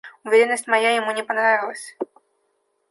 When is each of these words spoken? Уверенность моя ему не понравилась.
Уверенность 0.23 0.65
моя 0.65 0.95
ему 0.95 1.11
не 1.11 1.21
понравилась. 1.21 1.95